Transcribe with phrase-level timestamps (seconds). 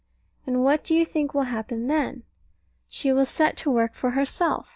[0.47, 2.23] And what do you think will happen then?
[2.89, 4.69] She will set to work for herself.